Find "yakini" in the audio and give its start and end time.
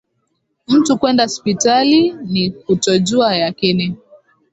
3.35-3.97